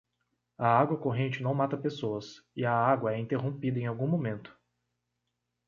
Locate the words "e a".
2.55-2.73